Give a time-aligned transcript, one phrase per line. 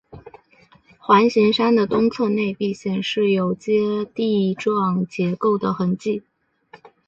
[0.97, 6.23] 环形山的东侧内壁显示有阶地状结构的痕迹。